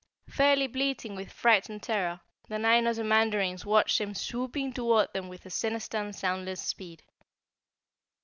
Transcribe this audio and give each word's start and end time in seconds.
Fairly 0.27 0.65
bleating 0.65 1.15
with 1.15 1.31
fright 1.31 1.69
and 1.69 1.83
terror, 1.83 2.21
the 2.49 2.57
nine 2.57 2.85
Ozamandarins 2.85 3.65
watched 3.65 4.01
him 4.01 4.15
swooping 4.15 4.73
toward 4.73 5.13
them 5.13 5.29
with 5.29 5.45
a 5.45 5.51
sinister 5.51 5.99
and 5.99 6.15
soundless 6.15 6.63
speed. 6.63 7.03